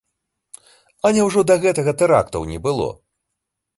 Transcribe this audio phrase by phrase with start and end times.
[1.05, 2.89] А няўжо да гэтага тэрактаў не было?